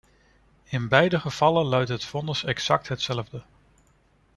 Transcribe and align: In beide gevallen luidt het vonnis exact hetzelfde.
In 0.63 0.87
beide 0.87 1.19
gevallen 1.19 1.65
luidt 1.65 1.89
het 1.89 2.03
vonnis 2.05 2.43
exact 2.43 2.87
hetzelfde. 2.87 3.43